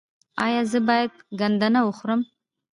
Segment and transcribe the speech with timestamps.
[0.45, 2.21] ایا زه باید ګندنه وخورم؟